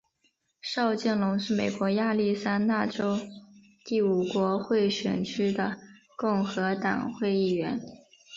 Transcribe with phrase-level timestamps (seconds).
[0.63, 3.19] 邵建隆是美国亚利桑那州
[3.85, 5.77] 第五国会选区的
[6.17, 7.79] 共和党众议员。